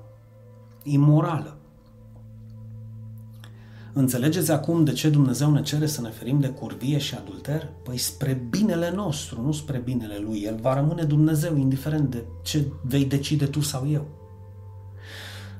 imorală. 0.82 1.58
Înțelegeți 3.96 4.50
acum 4.50 4.84
de 4.84 4.92
ce 4.92 5.08
Dumnezeu 5.08 5.52
ne 5.52 5.62
cere 5.62 5.86
să 5.86 6.00
ne 6.00 6.08
ferim 6.08 6.40
de 6.40 6.48
curvie 6.48 6.98
și 6.98 7.14
adulter? 7.14 7.68
Păi 7.82 7.96
spre 7.96 8.46
binele 8.50 8.92
nostru, 8.94 9.42
nu 9.42 9.52
spre 9.52 9.78
binele 9.78 10.18
Lui. 10.18 10.42
El 10.42 10.58
va 10.60 10.74
rămâne 10.74 11.02
Dumnezeu, 11.02 11.56
indiferent 11.56 12.10
de 12.10 12.24
ce 12.42 12.64
vei 12.82 13.04
decide 13.04 13.46
tu 13.46 13.60
sau 13.60 13.88
eu. 13.90 14.06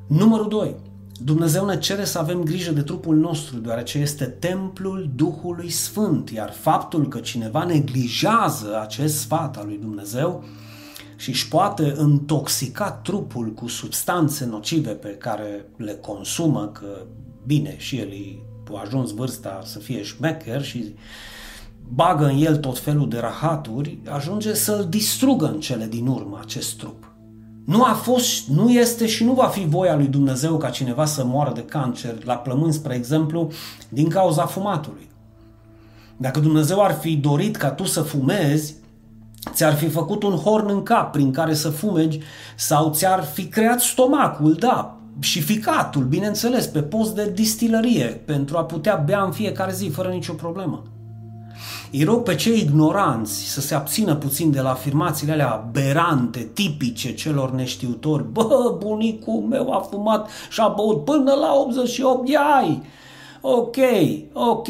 Numărul 0.07 0.49
2. 0.49 0.75
Dumnezeu 1.23 1.65
ne 1.65 1.79
cere 1.79 2.05
să 2.05 2.19
avem 2.19 2.43
grijă 2.43 2.73
de 2.73 2.83
trupul 2.83 3.17
nostru, 3.17 3.59
deoarece 3.59 3.99
este 3.99 4.25
templul 4.25 5.11
Duhului 5.15 5.71
Sfânt, 5.71 6.31
iar 6.31 6.53
faptul 6.53 7.09
că 7.09 7.19
cineva 7.19 7.65
neglijează 7.65 8.81
acest 8.81 9.19
sfat 9.19 9.57
al 9.57 9.67
lui 9.67 9.79
Dumnezeu 9.79 10.45
și 11.17 11.29
își 11.29 11.49
poate 11.49 11.95
intoxica 12.01 12.91
trupul 12.91 13.53
cu 13.53 13.69
substanțe 13.69 14.47
nocive 14.47 14.91
pe 14.91 15.09
care 15.09 15.67
le 15.77 15.93
consumă, 15.93 16.71
că 16.73 17.07
bine, 17.47 17.75
și 17.79 17.99
el 17.99 18.09
a 18.73 18.81
ajuns 18.85 19.11
vârsta 19.11 19.61
să 19.65 19.79
fie 19.79 20.03
șmecher 20.03 20.63
și 20.63 20.95
bagă 21.89 22.25
în 22.25 22.37
el 22.43 22.57
tot 22.57 22.79
felul 22.79 23.09
de 23.09 23.19
rahaturi, 23.19 23.99
ajunge 24.11 24.55
să-l 24.55 24.87
distrugă 24.89 25.47
în 25.47 25.61
cele 25.61 25.87
din 25.87 26.07
urmă 26.07 26.39
acest 26.43 26.79
trup. 26.79 27.13
Nu 27.65 27.83
a 27.83 27.93
fost, 27.93 28.49
nu 28.49 28.71
este 28.71 29.07
și 29.07 29.25
nu 29.25 29.33
va 29.33 29.47
fi 29.47 29.67
voia 29.67 29.97
lui 29.97 30.07
Dumnezeu 30.07 30.57
ca 30.57 30.71
cineva 30.71 31.05
să 31.05 31.25
moară 31.25 31.53
de 31.55 31.65
cancer 31.65 32.25
la 32.25 32.35
plămâni, 32.35 32.73
spre 32.73 32.95
exemplu, 32.95 33.51
din 33.89 34.09
cauza 34.09 34.47
fumatului. 34.47 35.11
Dacă 36.17 36.41
Dumnezeu 36.41 36.83
ar 36.83 36.93
fi 36.93 37.17
dorit 37.17 37.57
ca 37.57 37.71
tu 37.71 37.85
să 37.85 38.01
fumezi, 38.01 38.75
ți-ar 39.53 39.75
fi 39.75 39.89
făcut 39.89 40.23
un 40.23 40.35
horn 40.35 40.69
în 40.71 40.83
cap 40.83 41.13
prin 41.13 41.33
care 41.33 41.55
să 41.55 41.71
fumegi 41.71 42.21
sau 42.57 42.93
ți-ar 42.93 43.25
fi 43.25 43.47
creat 43.47 43.81
stomacul, 43.81 44.53
da, 44.53 44.94
și 45.21 45.41
ficatul, 45.41 46.05
bineînțeles, 46.05 46.67
pe 46.67 46.83
post 46.83 47.15
de 47.15 47.31
distilărie, 47.35 48.05
pentru 48.05 48.57
a 48.57 48.65
putea 48.65 49.03
bea 49.07 49.23
în 49.23 49.31
fiecare 49.31 49.73
zi 49.73 49.89
fără 49.89 50.09
nicio 50.09 50.33
problemă. 50.33 50.83
Îi 51.93 52.05
rog 52.05 52.23
pe 52.23 52.35
cei 52.35 52.59
ignoranți 52.59 53.53
să 53.53 53.61
se 53.61 53.75
abțină 53.75 54.15
puțin 54.15 54.51
de 54.51 54.61
la 54.61 54.71
afirmațiile 54.71 55.33
alea 55.33 55.69
berante, 55.73 56.51
tipice 56.53 57.15
celor 57.15 57.53
neștiutori. 57.53 58.25
Bă, 58.33 58.77
bunicul 58.79 59.41
meu 59.49 59.73
a 59.73 59.79
fumat 59.79 60.29
și 60.51 60.61
a 60.61 60.69
băut 60.69 61.05
până 61.05 61.33
la 61.33 61.55
88 61.55 62.27
de 62.27 62.37
ani. 62.37 62.87
Ok, 63.41 63.77
ok, 64.33 64.69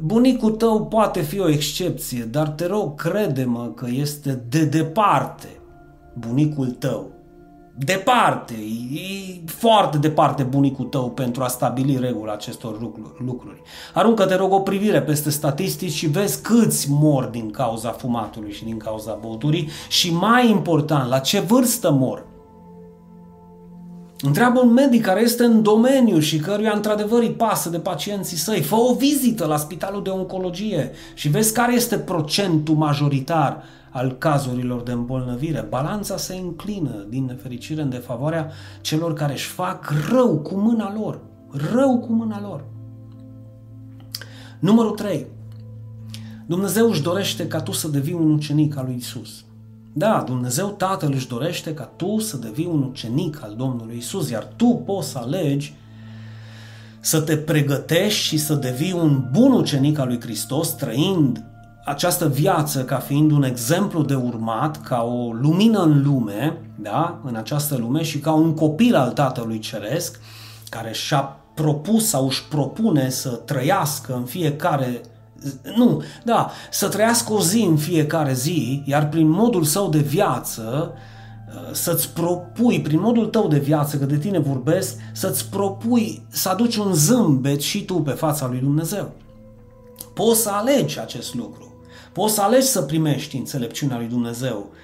bunicul 0.00 0.50
tău 0.50 0.86
poate 0.86 1.20
fi 1.20 1.40
o 1.40 1.48
excepție, 1.48 2.28
dar 2.30 2.48
te 2.48 2.66
rog, 2.66 2.94
crede-mă 2.94 3.72
că 3.74 3.86
este 3.90 4.44
de 4.48 4.64
departe 4.64 5.48
bunicul 6.14 6.70
tău 6.70 7.15
departe, 7.78 8.54
e 8.92 9.40
foarte 9.46 9.98
departe 9.98 10.42
bunicul 10.42 10.84
tău 10.84 11.10
pentru 11.10 11.42
a 11.42 11.48
stabili 11.48 11.98
regula 12.00 12.32
acestor 12.32 12.80
lucruri. 13.18 13.62
Aruncă, 13.94 14.26
te 14.26 14.34
rog, 14.34 14.52
o 14.52 14.60
privire 14.60 15.02
peste 15.02 15.30
statistici 15.30 15.92
și 15.92 16.06
vezi 16.06 16.42
câți 16.42 16.90
mor 16.90 17.24
din 17.24 17.50
cauza 17.50 17.90
fumatului 17.90 18.52
și 18.52 18.64
din 18.64 18.76
cauza 18.76 19.18
băuturii 19.20 19.68
și 19.88 20.12
mai 20.12 20.50
important, 20.50 21.08
la 21.08 21.18
ce 21.18 21.40
vârstă 21.40 21.90
mor. 21.90 22.26
Întreabă 24.20 24.60
un 24.60 24.72
medic 24.72 25.02
care 25.02 25.20
este 25.20 25.44
în 25.44 25.62
domeniu 25.62 26.18
și 26.18 26.38
căruia 26.38 26.72
într-adevăr 26.72 27.22
îi 27.22 27.30
pasă 27.30 27.68
de 27.68 27.78
pacienții 27.78 28.36
săi. 28.36 28.62
Fă 28.62 28.74
o 28.74 28.94
vizită 28.94 29.46
la 29.46 29.56
spitalul 29.56 30.02
de 30.02 30.10
oncologie 30.10 30.90
și 31.14 31.28
vezi 31.28 31.52
care 31.52 31.74
este 31.74 31.98
procentul 31.98 32.74
majoritar 32.74 33.62
al 33.90 34.16
cazurilor 34.18 34.82
de 34.82 34.92
îmbolnăvire. 34.92 35.66
Balanța 35.68 36.16
se 36.16 36.34
înclină 36.34 37.06
din 37.08 37.24
nefericire 37.24 37.82
în 37.82 37.88
defavoarea 37.88 38.50
celor 38.80 39.12
care 39.12 39.32
își 39.32 39.48
fac 39.48 39.92
rău 40.10 40.38
cu 40.38 40.54
mâna 40.54 40.94
lor. 40.98 41.20
Rău 41.72 41.98
cu 41.98 42.12
mâna 42.12 42.40
lor. 42.40 42.64
Numărul 44.58 44.90
3. 44.90 45.26
Dumnezeu 46.46 46.88
își 46.88 47.02
dorește 47.02 47.46
ca 47.46 47.60
tu 47.60 47.72
să 47.72 47.88
devii 47.88 48.12
un 48.12 48.30
ucenic 48.30 48.76
al 48.76 48.84
lui 48.84 48.96
Isus. 48.96 49.45
Da, 49.98 50.22
Dumnezeu 50.26 50.68
Tatăl 50.68 51.12
își 51.12 51.28
dorește 51.28 51.74
ca 51.74 51.90
tu 51.96 52.18
să 52.18 52.36
devii 52.36 52.68
un 52.72 52.82
ucenic 52.82 53.42
al 53.42 53.54
Domnului 53.56 53.96
Isus, 53.96 54.30
iar 54.30 54.48
tu 54.56 54.82
poți 54.86 55.08
să 55.08 55.18
alegi 55.18 55.74
să 57.00 57.20
te 57.20 57.36
pregătești 57.36 58.22
și 58.22 58.36
să 58.36 58.54
devii 58.54 58.92
un 58.92 59.28
bun 59.32 59.52
ucenic 59.52 59.98
al 59.98 60.06
lui 60.06 60.20
Hristos, 60.20 60.68
trăind 60.68 61.44
această 61.84 62.28
viață 62.28 62.84
ca 62.84 62.96
fiind 62.96 63.30
un 63.30 63.42
exemplu 63.42 64.02
de 64.02 64.14
urmat, 64.14 64.82
ca 64.82 65.02
o 65.02 65.32
lumină 65.32 65.82
în 65.82 66.02
lume, 66.02 66.58
da, 66.74 67.20
în 67.24 67.36
această 67.36 67.76
lume 67.76 68.02
și 68.02 68.18
ca 68.18 68.32
un 68.32 68.54
copil 68.54 68.94
al 68.94 69.12
Tatălui 69.12 69.58
Ceresc, 69.58 70.20
care 70.68 70.92
și-a 70.92 71.36
propus 71.54 72.08
sau 72.08 72.26
își 72.26 72.44
propune 72.48 73.10
să 73.10 73.28
trăiască 73.28 74.14
în 74.14 74.24
fiecare 74.24 75.00
nu, 75.76 76.02
da, 76.24 76.50
să 76.70 76.88
trăiască 76.88 77.32
o 77.32 77.40
zi 77.40 77.60
în 77.60 77.76
fiecare 77.76 78.32
zi, 78.32 78.82
iar 78.84 79.08
prin 79.08 79.28
modul 79.28 79.64
său 79.64 79.88
de 79.88 79.98
viață, 79.98 80.92
uh, 81.48 81.72
să-ți 81.74 82.12
propui, 82.12 82.80
prin 82.80 83.00
modul 83.00 83.26
tău 83.26 83.48
de 83.48 83.58
viață, 83.58 83.96
că 83.96 84.04
de 84.04 84.18
tine 84.18 84.38
vorbesc, 84.38 84.96
să-ți 85.12 85.48
propui 85.48 86.26
să 86.28 86.48
aduci 86.48 86.76
un 86.76 86.92
zâmbet 86.94 87.60
și 87.60 87.84
tu 87.84 87.94
pe 87.94 88.10
fața 88.10 88.46
lui 88.46 88.58
Dumnezeu. 88.58 89.12
Poți 90.14 90.40
să 90.40 90.50
alegi 90.50 91.00
acest 91.00 91.34
lucru. 91.34 91.74
Poți 92.12 92.34
să 92.34 92.42
alegi 92.42 92.66
să 92.66 92.82
primești 92.82 93.36
înțelepciunea 93.36 93.96
lui 93.96 94.06
Dumnezeu 94.06 94.56
Uh, 94.56 94.74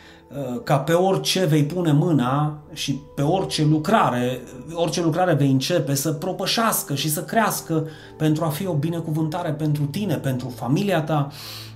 ca 0.65 0.79
pe 0.79 0.93
orice 0.93 1.45
vei 1.45 1.65
pune 1.65 1.93
mâna 1.93 2.59
și 2.73 3.01
pe 3.15 3.23
orice 3.23 3.65
lucrare, 3.65 4.41
orice 4.73 5.03
lucrare 5.03 5.35
vei 5.35 5.51
începe 5.51 5.95
să 5.95 6.13
propășească 6.13 6.95
și 6.95 7.11
să 7.11 7.25
crească 7.25 7.87
pentru 8.17 8.45
a 8.45 8.49
fi 8.49 8.67
o 8.67 8.75
binecuvântare 8.75 9.51
pentru 9.51 9.85
tine, 9.85 10.17
pentru 10.17 10.49
familia 10.49 11.03
ta, 11.03 11.29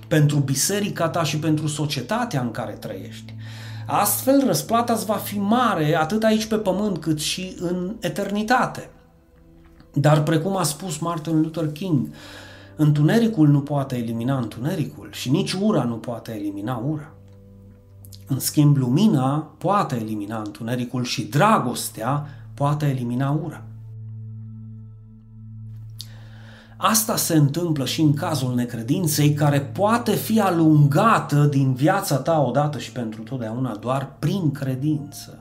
pentru 0.07 0.37
biserica 0.37 1.09
ta 1.09 1.23
și 1.23 1.39
pentru 1.39 1.67
societatea 1.67 2.41
în 2.41 2.51
care 2.51 2.71
trăiești. 2.71 3.35
Astfel, 3.85 4.43
răsplata 4.45 4.93
îți 4.93 5.05
va 5.05 5.13
fi 5.13 5.39
mare 5.39 5.95
atât 5.95 6.23
aici 6.23 6.45
pe 6.45 6.55
pământ 6.55 6.97
cât 6.97 7.19
și 7.19 7.55
în 7.59 7.95
eternitate. 7.99 8.89
Dar, 9.93 10.23
precum 10.23 10.57
a 10.57 10.63
spus 10.63 10.97
Martin 10.97 11.41
Luther 11.41 11.71
King, 11.71 12.07
întunericul 12.75 13.47
nu 13.47 13.61
poate 13.61 13.97
elimina 13.97 14.37
întunericul 14.37 15.09
și 15.11 15.29
nici 15.29 15.51
ura 15.51 15.83
nu 15.83 15.95
poate 15.95 16.35
elimina 16.35 16.83
ura. 16.87 17.11
În 18.27 18.39
schimb, 18.39 18.77
lumina 18.77 19.51
poate 19.57 19.95
elimina 19.95 20.37
întunericul 20.37 21.03
și 21.03 21.23
dragostea 21.23 22.27
poate 22.53 22.85
elimina 22.85 23.39
ura. 23.45 23.61
Asta 26.77 27.15
se 27.15 27.35
întâmplă 27.35 27.85
și 27.85 28.01
în 28.01 28.13
cazul 28.13 28.55
necredinței, 28.55 29.33
care 29.33 29.61
poate 29.61 30.11
fi 30.11 30.39
alungată 30.39 31.45
din 31.45 31.73
viața 31.73 32.17
ta 32.17 32.39
odată 32.41 32.77
și 32.77 32.91
pentru 32.91 33.21
totdeauna 33.21 33.75
doar 33.75 34.15
prin 34.19 34.51
credință. 34.51 35.37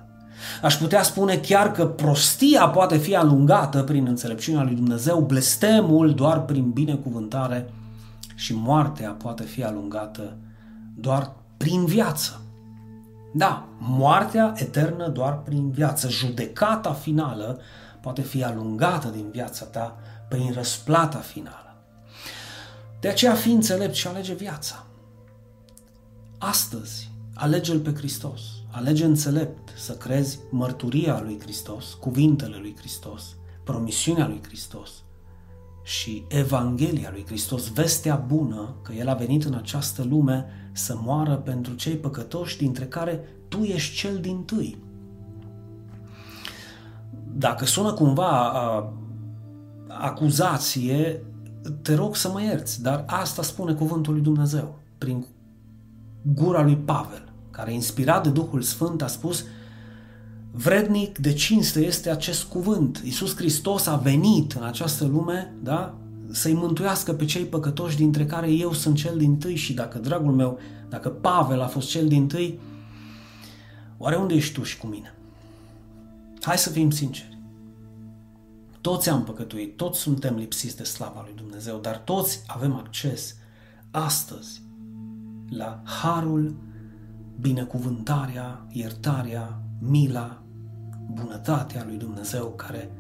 Aș 0.62 0.76
putea 0.76 1.02
spune 1.02 1.37
chiar 1.37 1.73
că 1.73 1.87
prostia 1.87 2.69
poate 2.69 2.97
fi 2.97 3.16
alungată 3.16 3.83
prin 3.83 4.07
înțelepciunea 4.07 4.62
lui 4.62 4.75
Dumnezeu, 4.75 5.21
blestemul 5.21 6.14
doar 6.14 6.45
prin 6.45 6.71
binecuvântare 6.71 7.71
și 8.35 8.55
moartea 8.55 9.11
poate 9.11 9.43
fi 9.43 9.64
alungată 9.64 10.37
doar 10.95 11.33
prin 11.57 11.85
viață. 11.85 12.40
Da, 13.37 13.69
moartea 13.78 14.52
eternă 14.57 15.09
doar 15.09 15.38
prin 15.38 15.71
viață. 15.71 16.09
Judecata 16.09 16.92
finală 16.92 17.61
poate 18.01 18.22
fi 18.22 18.44
alungată 18.44 19.09
din 19.09 19.31
viața 19.31 19.64
ta 19.64 19.99
prin 20.29 20.53
răsplata 20.53 21.18
finală. 21.18 21.77
De 23.01 23.09
aceea 23.09 23.35
fi 23.35 23.51
înțelept 23.51 23.94
și 23.94 24.07
alege 24.07 24.35
viața. 24.35 24.87
Astăzi, 26.38 27.11
alege-L 27.35 27.79
pe 27.79 27.94
Hristos. 27.94 28.40
Alege 28.70 29.05
înțelept 29.05 29.68
să 29.79 29.92
crezi 29.92 30.38
mărturia 30.51 31.20
lui 31.20 31.40
Hristos, 31.40 31.94
cuvintele 31.94 32.57
lui 32.57 32.77
Hristos, 32.79 33.37
promisiunea 33.64 34.27
lui 34.27 34.40
Hristos 34.46 34.90
și 35.87 36.25
Evanghelia 36.29 37.11
lui 37.12 37.25
Hristos, 37.27 37.72
vestea 37.72 38.16
bună 38.16 38.75
că 38.83 38.92
El 38.92 39.09
a 39.09 39.14
venit 39.14 39.44
în 39.44 39.55
această 39.55 40.05
lume 40.05 40.46
să 40.72 40.96
moară 41.03 41.35
pentru 41.35 41.75
cei 41.75 41.94
păcătoși, 41.94 42.59
dintre 42.59 42.85
care 42.85 43.20
tu 43.49 43.62
ești 43.62 43.96
cel 43.96 44.18
din 44.18 44.44
tâi. 44.44 44.79
Dacă 47.33 47.64
sună 47.64 47.92
cumva 47.92 48.53
a, 48.53 48.92
acuzație, 49.88 51.22
te 51.83 51.94
rog 51.94 52.16
să 52.16 52.31
mă 52.31 52.42
ierți, 52.42 52.83
dar 52.83 53.05
asta 53.07 53.42
spune 53.42 53.75
cuvântul 53.75 54.12
lui 54.12 54.22
Dumnezeu 54.22 54.79
prin 54.99 55.27
gura 56.22 56.62
lui 56.62 56.77
Pavel, 56.77 57.33
care 57.51 57.72
inspirat 57.72 58.22
de 58.22 58.31
Duhul 58.31 58.62
Sfânt 58.62 59.03
a 59.03 59.07
spus 59.07 59.44
vrednic 60.57 61.19
de 61.19 61.33
cinste 61.33 61.85
este 61.85 62.11
acest 62.11 62.45
cuvânt. 62.45 63.01
Iisus 63.05 63.37
Hristos 63.37 63.87
a 63.87 63.97
venit 63.97 64.53
în 64.53 64.62
această 64.62 65.05
lume, 65.07 65.55
da? 65.62 65.95
să-i 66.31 66.53
mântuiască 66.53 67.12
pe 67.12 67.25
cei 67.25 67.45
păcătoși 67.45 67.97
dintre 67.97 68.27
care 68.27 68.51
eu 68.51 68.73
sunt 68.73 68.97
cel 68.97 69.19
din 69.19 69.38
tâi 69.38 69.57
și 69.57 69.73
dacă, 69.73 69.99
dragul 69.99 70.33
meu, 70.33 70.59
dacă 70.88 71.09
Pavel 71.09 71.61
a 71.61 71.66
fost 71.66 71.88
cel 71.88 72.09
din 72.09 72.29
tâi, 72.29 72.61
oare 73.99 74.16
unde 74.16 74.35
ești 74.35 74.55
tu 74.55 74.62
și 74.62 74.79
cu 74.79 74.87
mine? 74.87 75.14
Hai 76.40 76.59
să 76.59 76.71
fim 76.71 76.90
sinceri. 76.90 77.38
Toți 78.81 79.09
am 79.09 79.25
păcătuit, 79.25 79.77
toți 79.77 79.99
suntem 79.99 80.37
lipsiți 80.37 80.77
de 80.77 80.85
slava 80.85 81.23
lui 81.25 81.35
Dumnezeu, 81.37 81.79
dar 81.79 81.97
toți 81.97 82.42
avem 82.47 82.75
acces 82.75 83.37
astăzi 83.90 84.62
la 85.49 85.83
harul, 85.85 86.57
binecuvântarea, 87.40 88.66
iertarea, 88.71 89.61
mila, 89.81 90.45
bunătatea 91.12 91.85
lui 91.87 91.97
Dumnezeu 91.97 92.47
care 92.47 92.90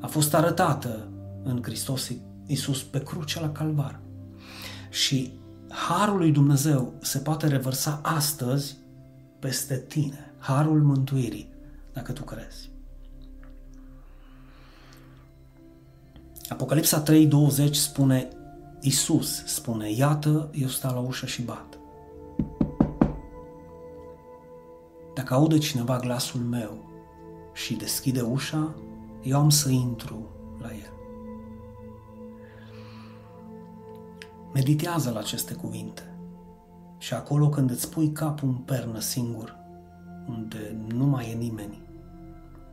a 0.00 0.06
fost 0.06 0.34
arătată 0.34 1.08
în 1.42 1.62
Hristos 1.62 2.10
Iisus 2.46 2.82
pe 2.82 3.02
crucea 3.02 3.40
la 3.40 3.50
Calvar. 3.50 4.00
Și 4.90 5.32
harul 5.68 6.18
lui 6.18 6.30
Dumnezeu 6.30 6.92
se 7.00 7.18
poate 7.18 7.46
revărsa 7.46 8.00
astăzi 8.02 8.76
peste 9.38 9.76
tine. 9.78 10.32
Harul 10.38 10.82
mântuirii, 10.82 11.52
dacă 11.92 12.12
tu 12.12 12.22
crezi. 12.22 12.70
Apocalipsa 16.48 17.02
3:20 17.02 17.70
spune 17.70 18.28
Isus 18.80 19.44
spune, 19.46 19.90
iată, 19.90 20.50
eu 20.52 20.68
stau 20.68 20.94
la 20.94 21.00
ușă 21.00 21.26
și 21.26 21.42
bat. 21.42 21.78
Dacă 25.14 25.34
aude 25.34 25.58
cineva 25.58 25.96
glasul 25.96 26.40
meu 26.40 26.93
și 27.54 27.74
deschide 27.74 28.20
ușa, 28.20 28.74
eu 29.22 29.38
am 29.38 29.50
să 29.50 29.68
intru 29.68 30.28
la 30.60 30.68
el. 30.72 30.92
Meditează 34.52 35.10
la 35.10 35.18
aceste 35.18 35.54
cuvinte 35.54 36.16
și 36.98 37.14
acolo 37.14 37.48
când 37.48 37.70
îți 37.70 37.90
pui 37.90 38.12
capul 38.12 38.48
în 38.48 38.54
pernă 38.54 38.98
singur, 38.98 39.56
unde 40.28 40.86
nu 40.88 41.04
mai 41.04 41.30
e 41.30 41.34
nimeni, 41.34 41.82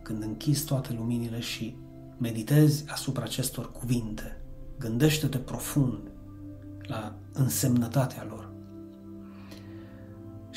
când 0.03 0.23
închizi 0.23 0.65
toate 0.65 0.93
luminile 0.93 1.39
și 1.39 1.75
meditezi 2.17 2.83
asupra 2.87 3.23
acestor 3.23 3.71
cuvinte, 3.71 4.41
gândește-te 4.79 5.37
profund 5.37 6.11
la 6.81 7.15
însemnătatea 7.33 8.25
lor 8.29 8.50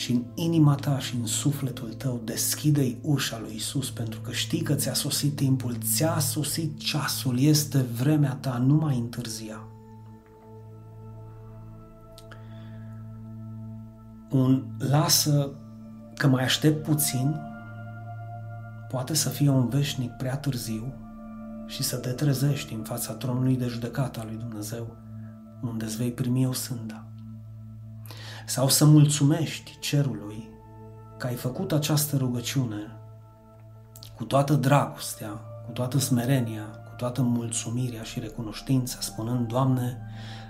și 0.05 0.13
în 0.13 0.25
inima 0.35 0.75
ta 0.75 0.99
și 0.99 1.17
în 1.17 1.27
sufletul 1.27 1.93
tău 1.93 2.21
deschide-i 2.25 2.99
ușa 3.03 3.39
lui 3.41 3.55
Isus 3.55 3.91
pentru 3.91 4.21
că 4.21 4.33
știi 4.33 4.63
că 4.63 4.75
ți-a 4.75 4.95
sosit 4.95 5.37
timpul, 5.37 5.77
ți-a 5.81 6.19
sosit 6.19 6.79
ceasul, 6.79 7.39
este 7.41 7.79
vremea 7.79 8.33
ta, 8.33 8.59
nu 8.59 8.75
mai 8.75 8.99
întârzia. 8.99 9.61
Un 14.31 14.65
lasă 14.79 15.51
că 16.15 16.27
mai 16.27 16.45
aștept 16.45 16.83
puțin 16.83 17.37
poate 18.89 19.15
să 19.15 19.29
fie 19.29 19.49
un 19.49 19.69
veșnic 19.69 20.11
prea 20.11 20.37
târziu 20.37 20.95
și 21.67 21.83
să 21.83 21.97
te 21.97 22.11
trezești 22.11 22.75
în 22.75 22.83
fața 22.83 23.13
tronului 23.13 23.57
de 23.57 23.67
judecată 23.67 24.21
al 24.21 24.27
lui 24.27 24.37
Dumnezeu, 24.37 24.97
unde 25.63 25.85
îți 25.85 25.97
vei 25.97 26.13
primi 26.13 26.47
o 26.47 26.53
sânda 26.53 27.05
sau 28.45 28.69
să 28.69 28.85
mulțumești 28.85 29.77
cerului 29.81 30.49
că 31.19 31.27
ai 31.27 31.35
făcut 31.35 31.73
această 31.73 32.17
rugăciune 32.17 32.97
cu 34.17 34.25
toată 34.25 34.55
dragostea, 34.55 35.29
cu 35.67 35.73
toată 35.73 35.99
smerenia, 35.99 36.63
cu 36.63 36.95
toată 36.97 37.23
mulțumirea 37.23 38.03
și 38.03 38.21
recunoștința, 38.21 38.99
spunând, 39.01 39.47
Doamne, 39.47 40.01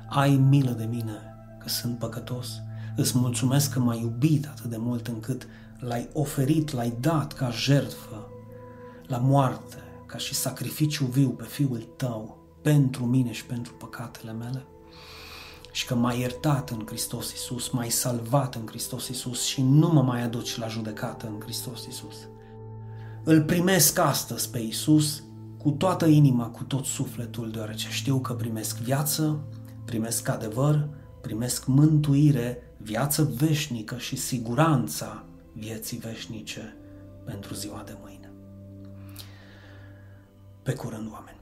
ai 0.08 0.36
milă 0.36 0.70
de 0.70 0.84
mine, 0.84 1.36
că 1.58 1.68
sunt 1.68 1.98
păcătos, 1.98 2.48
îți 2.96 3.18
mulțumesc 3.18 3.72
că 3.72 3.78
m-ai 3.78 4.00
iubit 4.00 4.46
atât 4.46 4.70
de 4.70 4.76
mult 4.76 5.06
încât 5.06 5.46
l-ai 5.78 6.08
oferit, 6.12 6.72
l-ai 6.72 6.96
dat 7.00 7.32
ca 7.32 7.50
jertfă 7.50 8.26
la 9.06 9.18
moarte, 9.18 9.76
ca 10.06 10.18
și 10.18 10.34
sacrificiu 10.34 11.04
viu 11.04 11.28
pe 11.28 11.44
Fiul 11.44 11.88
tău, 11.96 12.38
pentru 12.62 13.04
mine 13.04 13.32
și 13.32 13.44
pentru 13.46 13.72
păcatele 13.72 14.32
mele 14.32 14.64
și 15.74 15.86
că 15.86 15.94
m-ai 15.94 16.20
iertat 16.20 16.70
în 16.70 16.82
Hristos 16.86 17.30
Iisus, 17.30 17.68
m-ai 17.68 17.90
salvat 17.90 18.54
în 18.54 18.66
Hristos 18.66 19.08
Iisus 19.08 19.42
și 19.42 19.62
nu 19.62 19.88
mă 19.88 20.02
mai 20.02 20.22
aduci 20.22 20.56
la 20.56 20.68
judecată 20.68 21.26
în 21.26 21.40
Hristos 21.40 21.84
Iisus. 21.84 22.16
Îl 23.24 23.42
primesc 23.42 23.98
astăzi 23.98 24.50
pe 24.50 24.58
Iisus 24.58 25.22
cu 25.58 25.70
toată 25.70 26.06
inima, 26.06 26.46
cu 26.46 26.64
tot 26.64 26.84
sufletul, 26.84 27.50
deoarece 27.50 27.88
știu 27.90 28.20
că 28.20 28.32
primesc 28.32 28.78
viață, 28.78 29.40
primesc 29.84 30.28
adevăr, 30.28 30.88
primesc 31.20 31.66
mântuire, 31.66 32.74
viață 32.76 33.32
veșnică 33.36 33.96
și 33.98 34.16
siguranța 34.16 35.24
vieții 35.52 35.98
veșnice 35.98 36.76
pentru 37.24 37.54
ziua 37.54 37.82
de 37.86 37.96
mâine. 38.02 38.32
Pe 40.62 40.72
curând, 40.72 41.12
oameni! 41.12 41.33